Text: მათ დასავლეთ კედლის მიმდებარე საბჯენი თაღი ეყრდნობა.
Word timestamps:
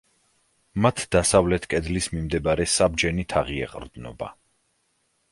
მათ 0.83 1.01
დასავლეთ 1.15 1.67
კედლის 1.73 2.07
მიმდებარე 2.13 2.65
საბჯენი 2.77 3.25
თაღი 3.35 3.59
ეყრდნობა. 3.67 4.31